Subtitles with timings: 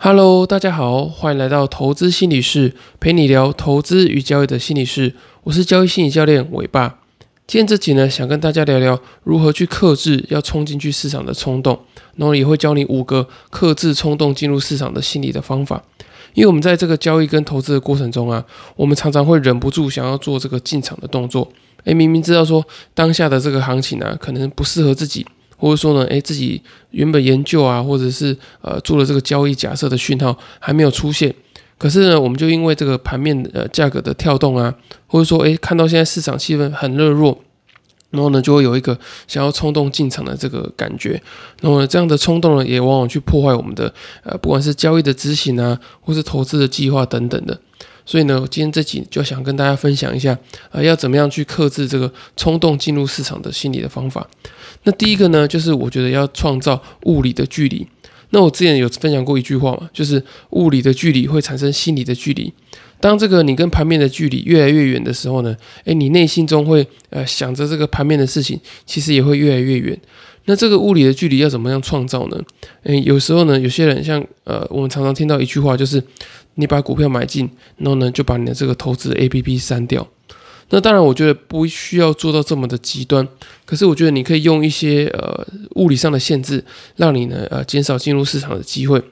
[0.00, 5.12] Hello，大家好，欢迎来到投资心理室，陪你聊投资与交易的心理室。
[5.42, 7.00] 我是交易心理教练伟爸。
[7.48, 11.76] 今天这集呢，想跟大家聊聊如何去克制要冲进去市场的冲动，
[12.14, 15.82] 然后也会教你五个克制冲动进入市场的心理的方法。
[16.34, 18.44] 因为我们在这个交易跟投资的过程中啊，
[18.76, 21.50] 我们常常会忍不住想要做这个进场的动作。
[21.86, 25.26] 诶，明明知道说当下的这个行情啊，可能不适合自己。
[25.58, 26.62] 或者说呢，诶，自己
[26.92, 31.34] 原本研究啊，或者是呃做了这个交易假设的讯号还没有出现，
[31.76, 34.72] 可是呢，我们就因为这个盘面呃价格的跳动啊，
[35.06, 37.36] 或者说诶看到现在市场气氛很热络，
[38.10, 41.20] 然后呢就会有一个想要冲动进场的这个感觉，
[41.60, 47.58] 然后呢这样的冲动呢也往往去破坏我们的呃不管是交易的执行啊，或是投资的计划等等的。
[48.06, 50.38] 所以呢，今天这集就想跟大家分享一下，
[50.70, 54.26] 呃，要怎么样去克制这个冲动进入市场的心理的方法。
[54.84, 57.86] 那第一个呢，就是我觉得要创造物理的距离。
[58.30, 62.52] 那我之前有分享过一句话嘛，就是物理的距离会产生心理的距离。
[63.00, 69.98] 当这个你跟盘面的距离越来越远的时候呢，诶，你内心中会呃想着这个盘面的事情，其实也会越来越远。
[70.44, 72.38] 那这个物理的距离要怎么样创造呢？
[72.82, 76.02] 诶，有时候呢，有些人像呃，我们常常听到一句话，就是
[76.56, 80.06] 你把股票买进，然后呢就把你的这个投资 A P P 删掉。
[80.70, 83.26] 那当然，我觉得不需要做到这么的极端，
[83.64, 86.62] 可是我觉得你可以用一些呃物理上的限制，
[86.96, 89.02] 让你呢呃减少进入市场的机会。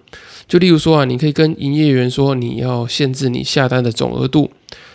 [0.46, 4.50] 就例如说啊，你可以跟营业员说你要限制你下单的总额度，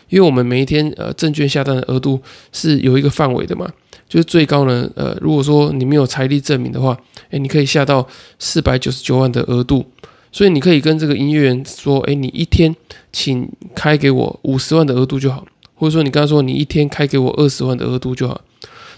[0.10, 3.68] 因为我们每一天呃证券下单的额度是有一个范围的嘛，
[4.08, 6.96] 就是最高呢呃如果说你没有财力证明的话，
[7.32, 9.84] 诶，你可以下到四百九十九万的额度，
[10.32, 12.76] 所以你可以跟这个营业员说，诶，你一天
[13.12, 15.44] 请开给我五十万的额度就好。
[15.82, 18.40] 或者说你刚刚说你一天开给我二十万的额度就好，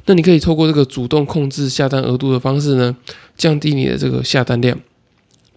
[0.06, 2.94] 那你可以透过这个主动控制下单额度的方式呢，
[3.38, 4.78] 降低你的这个下单量。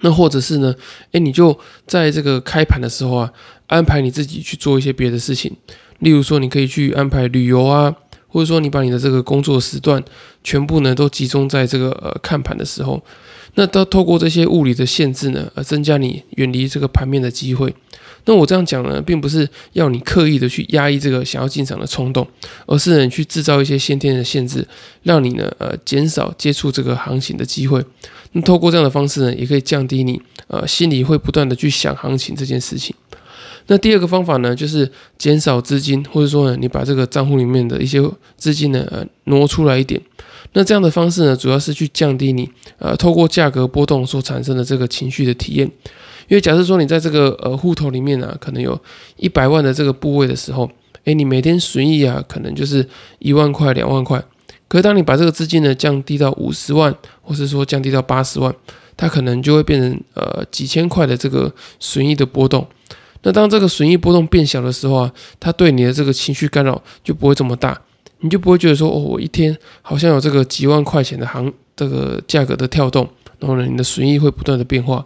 [0.02, 0.72] 那或者是呢，
[1.10, 3.32] 诶，你就在这个开盘的时候啊，
[3.66, 5.52] 安排你自己去做一些别的事情，
[5.98, 7.92] 例如说你可以去安排旅游啊，
[8.28, 10.00] 或者说你把你的这个工作时段
[10.44, 13.02] 全部呢都集中在这个呃看盘的时候，
[13.56, 17.74] 那都透过这些物理的限制呢，而增加你远离这个盘面的机会。
[18.26, 22.26] 那我这样讲呢，并不是要你刻意的去压抑这个想要进场的冲动，
[22.66, 24.66] 而是呢去制造一些先天的限制，
[25.04, 27.84] 让你呢呃减少接触这个行情的机会。
[28.32, 32.94] 那透过这样的方式呢，也可以降低你呃心里会不断的去想行情这件事情。
[33.68, 38.00] 那第二个方法呢，就是减少资金，或者说呢你把这个账户里面的一些
[38.36, 40.00] 资金呢呃挪出来一点。
[40.52, 45.70] 那这样的方式呢，主要是去降低你呃透过价格波动所产生的这个情绪的体验。
[46.28, 48.80] 因为假设说你在这个呃户头里面呢，可能有
[49.16, 50.70] 一百万的这个部位的时候，
[51.04, 52.86] 诶，你每天损益啊，可能就是
[53.18, 54.22] 一万块、两万块。
[54.68, 58.52] 可是当你把这个资金呢降低到五十万，或是说降低到八十万，
[58.96, 62.66] 它可能就会变成呃几千块的这个损益的波动。
[63.22, 67.80] 那当这个损益波动变小的时候啊，它对你的这个情绪干扰就不会这么大，
[68.20, 75.04] 你就不会觉得说哦，我一天好像有这个几万块钱的行这个价格的跳动，然后呢，你的损益会不断的变化。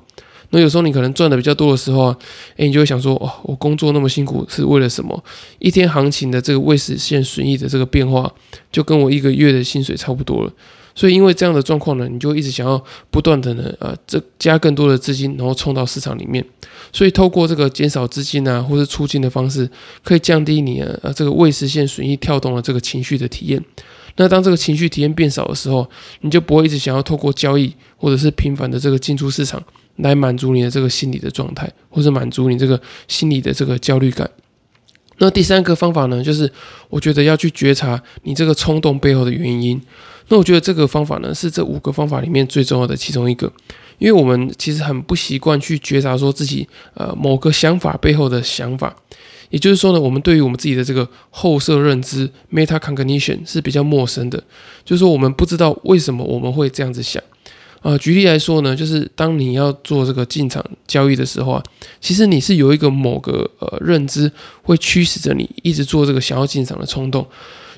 [0.50, 2.18] 那有时候你可能赚的比较多的时候啊，
[2.56, 5.22] 诶，你就会想说，哦，我工作那么辛苦是为了什么？
[5.58, 8.32] 一天行情的这个未实现损益的这个变化，
[8.72, 10.52] 就跟我一个月的薪水差不多了。
[10.92, 16.44] 所以因为这样的状况呢，你就一直想要不断的呢，呃，这加更多的资金，然后冲到市场里面。
[16.92, 19.70] 所以透过这个减少资金啊，或者出金的方式，
[20.02, 23.64] 可以降低你呃这个未实现损益跳动的这个情绪的体验。
[24.16, 25.88] 那当这个情绪体验变少的时候，
[26.22, 29.62] 你就不会一直想要透过交易或者是频繁的这个进出市场。
[30.02, 34.28] 来满足你的这个心理的状态，或者满足你这个心理的这个焦虑感。
[35.18, 36.50] 那第三个方法呢，就是
[36.88, 39.80] 我觉得要去觉察你这个冲动背后的原因。
[40.28, 43.52] 那我觉得这个方法呢，是这五个方法里面最重要的其中一个，
[43.98, 48.96] 因为我们其实很不习惯去觉察说自己呃某个想法背后的想法。
[49.50, 54.40] 也就是说呢，我们对于我们自己的这个后设认知 （meta cognition） 是比较陌生的，
[54.84, 57.20] 就是说我们不知道为什么我们会这样子想。
[57.82, 61.62] 呃，举例来说呢，就是当你要做这个进场交易的时候啊，
[62.00, 64.30] 其实你是有一个某个呃认知
[64.62, 67.26] 会驱使着你一直做这个想要进场的冲动。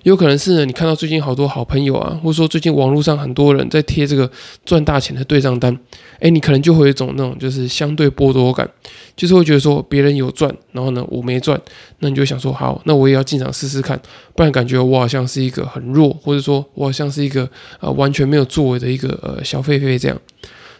[0.02, 4.28] 有可能是呢，你看到最近好多好朋友啊，或者说最近网络上很多人在贴这个
[4.64, 5.78] 赚大钱的对账单，
[6.19, 8.69] 哎，你可能就会有一种那种就是相对剥夺感，
[9.14, 11.60] 就是会觉得说别人有赚，然后呢我没赚，
[12.00, 14.00] 那你就想说好，那我也要进场试试看，
[14.34, 17.48] 不然感觉我好像是一个很弱，或者说我好像是一个
[17.78, 20.20] 呃完全没有作为的一个呃小狒狒这样。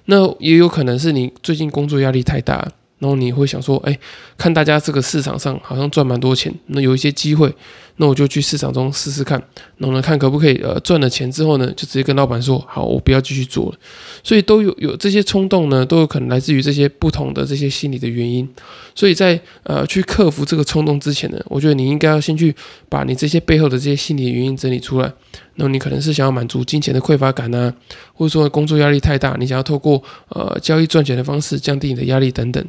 [0.07, 2.69] 那也有可能是你最近工作压力太大。
[2.99, 3.99] 然后你会想说，哎，
[4.39, 7.53] 看大家这个市场上好像赚蛮多钱，那有一些机会，
[7.97, 9.41] 那我就去市场中试试看，
[9.77, 13.79] 然后呢，看可不可以呃赚了钱之后呢，就直接跟老板说，好，我不要继续做了。
[14.23, 18.49] 所以都有有这些冲动呢，都有可能来自于这些不同的这些心理的原因。
[18.95, 22.55] 所以在呃去克服这个冲动之前呢，我觉得你应该要先去
[22.89, 25.13] 把你这些背后的这些心理原因整理出来。
[25.57, 27.73] 那你可能是想要满足金钱的匮乏感呢，
[28.15, 32.65] 或者说工作压力太大，你想要透过呃交易赚钱的方式降低你的压力等等。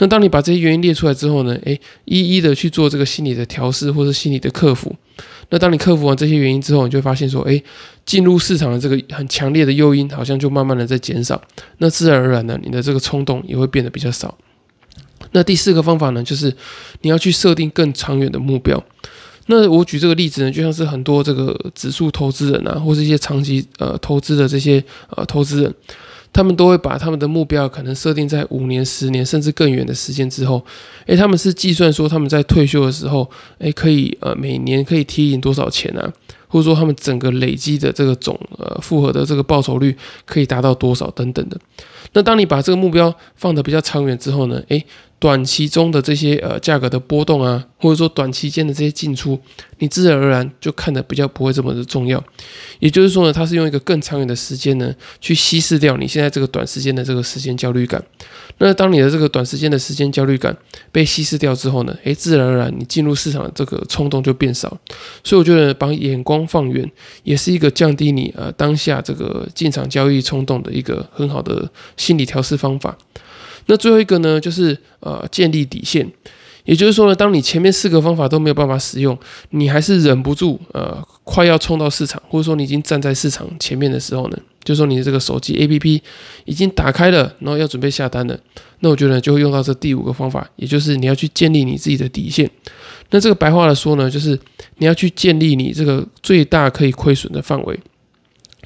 [0.00, 4.96] 那当你把这些原因列出来之后呢，诶，一一的去做这个心理的调试或者心理的克服。
[5.50, 7.62] 那当你克服完这些原因之后，你就会发现说，诶，
[8.06, 11.40] 进入市场的这个很强烈的诱因好像就慢慢的在减少。
[11.78, 14.36] 那自然而然呢，你的这个冲动也会变得比较少。
[15.32, 16.56] 那第四个方法呢，就是
[17.02, 18.82] 你要去设定更长远的目标。
[19.46, 25.74] 那我举这个例子呢，就像是很多这个指数投资人啊，或是一些长期呃投资的这些呃投资人，
[26.32, 30.64] 他们都会把他们的目标可能设定在五年、十年甚至更远的时间之后。
[31.06, 33.28] 诶，他们是计算说他们在退休的时候，
[33.58, 36.12] 诶，可以呃每年可以提赢多少钱啊？
[36.46, 41.56] 或者说他们整个累积的这个总呃复合的这个报酬率可以达到多少等等的。
[42.12, 44.84] 那当你把这个目标放得比较长远之后呢，诶，
[45.18, 49.38] 短期中的这些呃价格的波动啊，或者说短期间的这些进出，
[49.78, 52.22] 你自然而然就看得比较不会这么的重要。
[52.78, 58.02] 也就是说呢，它是用一个更长远的时间呢，去稀释掉你现在这个短时间的这个时间焦虑感。
[58.62, 60.54] 那当你的这个短时间的时间焦虑感
[60.92, 64.76] 被稀释掉之后呢，诶，自然而然你进入市场的这个冲动就变少。
[65.22, 66.90] 所以我觉得把眼光放远，
[67.22, 72.96] 也是一个降低你呃当下这个进场交易冲动的一个很好的心理调试方法。
[73.66, 76.10] 那最后一个呢，就是呃建立底线，
[76.64, 79.16] 也就是说呢，当你前面四个方法都没有办法使用，
[79.50, 86.00] 你还是忍不住呃快要冲到市场，或者说你已经站在市场前面的时候呢，就说你的这个手机 APP
[86.46, 88.36] 已经打开了，然后要准备下单了，
[88.80, 92.50] 那我觉得就会用到这第五个方法，也就是你要去建立你自己的底线。
[93.10, 94.36] 那这个白话的说呢，就是
[94.78, 97.78] 你要去建立你这个最大可以亏损的范围。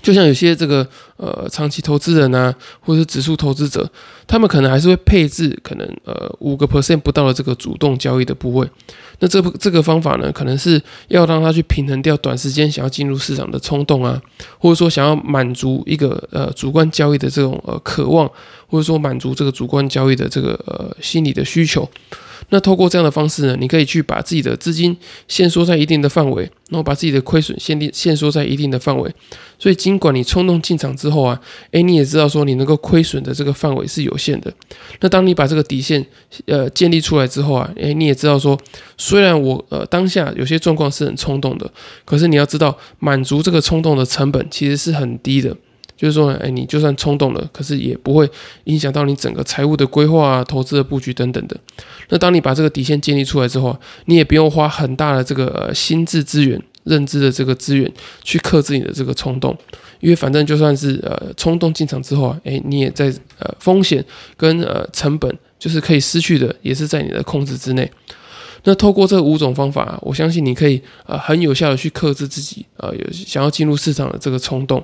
[0.02, 0.86] 就像有些这个
[1.16, 3.88] 呃长期投资人啊，或者是指数投资者，
[4.26, 8.68] 他们可能还是会配置可能呃五个 percent 不到的这个主动交易的部位。
[9.20, 14.20] 那这这个方法呢，可能是要让他去平衡掉短时间想要进入市场的冲动啊，
[14.58, 18.28] 或者说想要满足一个呃主观交易的这种呃渴望，
[18.66, 21.88] 或者说满足这个主观交易的这个呃心理的需求。
[22.50, 24.94] 那透过这样的方式呢，你可以去把自己的资金
[25.28, 29.10] 限缩在一定的范围，然后把自己的亏损限定限缩在一定的范围。
[29.58, 31.38] 所以，尽管你冲动进场之之后啊，
[31.72, 34.50] 诶，你也知道说你能够亏损的这个范围是有限的。
[35.00, 36.04] 那当你把这个底线
[36.46, 38.58] 呃建立出来之后啊，诶，你也知道说，
[38.96, 41.70] 虽然我呃当下有些状况是很冲动的，
[42.06, 45.54] 可是你要知道，满足这个冲动的成本其实是很低的。
[45.96, 48.28] 就是说，哎，你就算冲动了，可是也不会
[48.64, 51.56] 影响到你整个财务的规划啊、投资的布局等等的。
[52.08, 57.90] 那当你把这个底线建立出来之后，你也不用花很大的这个心智资源、认知的这个资源
[58.22, 59.56] 去克制你的这个冲动，
[60.00, 64.04] 因为反正就算是呃冲动进场之后啊，哎，你也在呃风险
[64.36, 67.90] 跟呃成本就是可以失去的，也是在你的控制之内。
[68.64, 74.82] 那透过这五种方法，我相信你可以呃很有效的去克制自己呃有想要进入市场的这个冲动。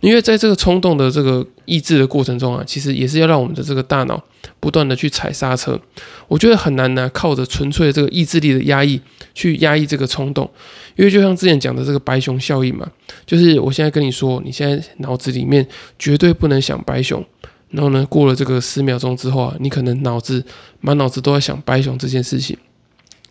[0.00, 4.18] 因为在这个冲动的这个抑制的过程中啊，其实也是要让我们的这个大脑
[4.58, 5.78] 不断的去踩刹车。
[6.26, 8.98] 我觉得很难呢，靠着纯粹的这个意志力的压抑
[9.34, 10.50] 去压抑这个冲动。
[10.96, 12.90] 因为就像之前讲的这个白熊效应嘛，
[13.26, 15.66] 就是我现在跟你说，你现在脑子里面
[15.98, 17.22] 绝对不能想白熊，
[17.68, 20.42] 然后呢，过了这个十秒钟之后啊，你可能脑子
[20.80, 22.56] 满脑子都在想白熊这件事情。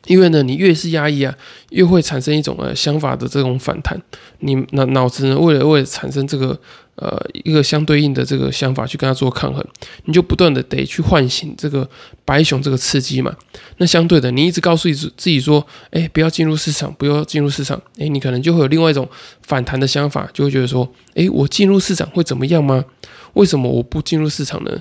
[0.06, 1.36] 因为呢，你越是压抑啊，
[1.70, 4.02] 越会产生一种呃想法的这种反弹。
[4.40, 6.60] 你脑脑子呢，为了为了产生这个
[6.96, 9.64] 呃一个相对应的这个想法去跟他做抗衡，
[10.06, 11.88] 你就不断的得去唤醒这个
[12.26, 13.36] 白熊这个刺激嘛。
[13.78, 19.08] 那相对的，你一直告诉自自己说，哎，不要进入市场，不要进入市场，哎，你可能就会有另外一种
[19.44, 22.84] 反弹的想法，就会觉得说，哎，我进入市场会怎么样吗？
[23.34, 24.72] 为什么我不进入市场呢？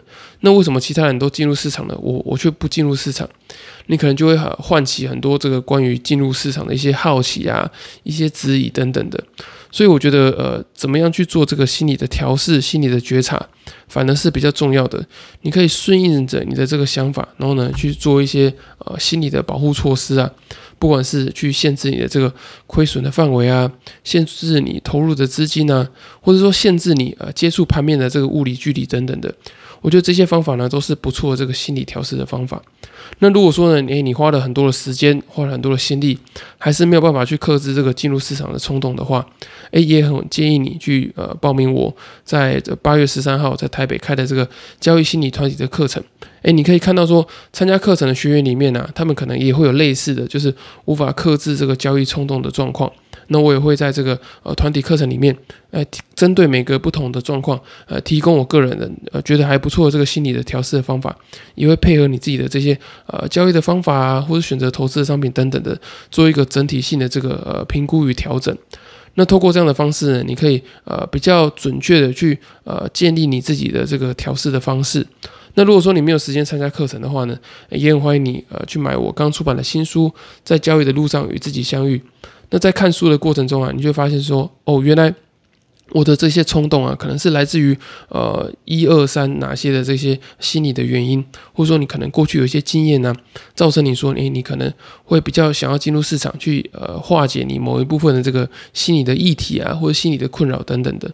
[0.41, 3.29] 那为什么其他人都进入市场了，我我却不进入市场？
[3.89, 7.71] 你可能就会唤起很多这个关于进入市场的一些好奇啊、
[8.05, 9.23] 一些质疑等等的。
[9.71, 13.47] 所以我觉得，呃，怎么样去做这个心理的调试、心理的觉察，
[13.87, 15.05] 反而是比较重要的。
[15.43, 20.31] 你可以顺应着你的这个想法，然后呢去做一些呃心理的保护措施啊。
[20.79, 22.33] 不管是去限制你的这个
[22.67, 23.71] 亏损的范围啊，
[24.05, 25.87] 限制你投入的资金啊，
[26.23, 29.35] 或者说限制你呃接触盘面的这个物理距离等等的，
[29.81, 32.61] 我觉得这些方法呢都是不错的这个心理调试的方法。
[33.21, 36.19] 那如果说呢，诶，你花了很多的时间，花了很多的心力，
[36.59, 39.27] 还是没有办法去克制这个进入市场的冲动的话，
[39.71, 41.95] 诶，也很建议你去呃报名我
[42.25, 44.47] 在这八月十三号在台北开的这个
[44.79, 46.03] 交易心理团体的课程。
[46.43, 50.55] 诶，你可以看到说，参加课程的学员里面呢，他们可能也会有类似的就是
[50.85, 52.93] 无法克制这个交易冲动的状况。
[53.29, 55.37] 那我也会在这个呃团体课程里面，
[55.71, 61.17] 呃，针对每个不同的状况，呃，提供我个人的呃觉得还不错的这个心理的调试的方法，
[61.55, 65.79] 也会配合你自己的这些呃交易的方法啊，或者选择投资的商品等等的，
[66.11, 68.57] 做一个整体性的这个呃评估与调整。
[69.15, 75.07] 那透过这样的方式呢，你可以呃比较准确的去呃建立你自己的这个调试的方式。
[75.55, 77.37] 那如果说你没有时间参加课程的话呢，
[77.71, 80.09] 也很欢迎你呃去买我刚出版的新书
[80.45, 81.99] 《在交易的路上与自己相遇》。
[82.51, 85.15] 那在看书的过程中啊，你就发现说，哦，原来
[85.91, 87.77] 我的这些冲动啊，可能是来自于
[88.09, 93.15] 呃一二三哪些的这些心理的原因，或者说你可能过去有一些经验呢，
[93.55, 94.73] 造成你说，诶，你可能
[95.05, 101.11] 会比较想要进入市场去呃化解你某一部分的这个心理的议题啊，或者心理的困扰等等的。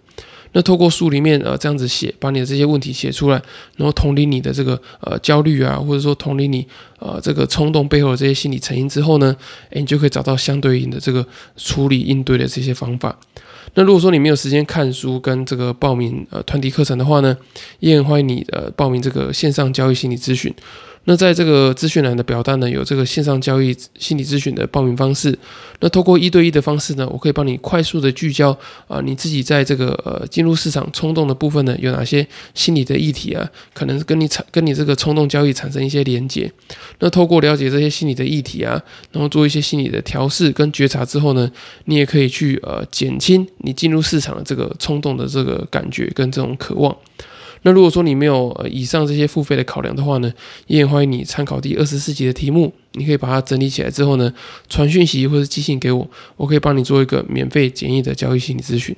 [0.56, 3.42] 那透过书里面呃这样子写，把你的这些问题写出来，
[3.76, 6.64] 然后同理你的这个呃焦虑啊，或者说同理你
[7.00, 9.36] 呃这个冲动背后的这些心理成因之后呢，
[9.70, 13.18] 诶，你就可以找到相对应的这个处理应对的这些方法。
[13.74, 17.36] 那如果说你没有时间看书跟这个报名呃团体课程的话呢，
[17.80, 20.54] 也很欢迎你呃报名这个线上交易心理咨询。
[21.06, 25.38] 那在这个资讯栏的表单呢，有这个线上交易心理咨询的报名方式。
[25.80, 28.56] 那透过一对一的方式呢，我可以帮你快速的聚焦
[28.88, 36.50] 啊，你自己在这个呃进入市场冲动的部分呢，有哪些心理的议题啊，可能跟你产跟你这个冲动交易产生一些连接。
[37.00, 38.80] 那透过了解这些心理的议题啊，
[39.12, 41.50] 然后做一些心理的调试跟觉察之后呢，
[41.84, 46.96] 你也可以去呃减轻你进入市场的这个冲动的这个感觉跟这种渴望。
[47.64, 50.32] 那如果说你没有呃以上这些付费的考量的话呢，
[50.66, 54.32] 也欢迎你参考第二十四集的题目，你可以把它整理起来之后呢，
[54.68, 58.94] 传讯息或者寄信给我，我可以帮你做一个免费简易的交易心理咨询。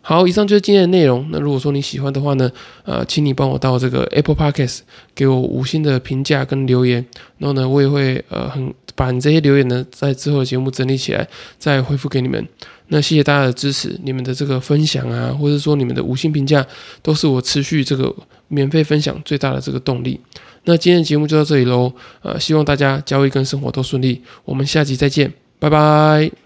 [0.00, 1.26] 好，以上就是今天的内容。
[1.32, 2.48] 那如果说你喜欢的话呢，
[2.84, 4.82] 呃，请你帮我到这个 Apple Podcast
[5.16, 7.04] 给我五星的评价跟留言，
[7.38, 12.44] 然后呢，我也会呃很把你这些留言呢在之后的节目整理起来，再回复给你们。
[12.88, 16.66] 那谢谢大家的支持，你们的这个分享啊，或者说你们的五星评价，
[17.02, 18.14] 都是我持续这个
[18.48, 20.20] 免费分享最大的这个动力。
[20.64, 26.45] 那今天的节目就到这里喽，呃，希望大家交易跟生活都顺利，我们下集再见，拜拜。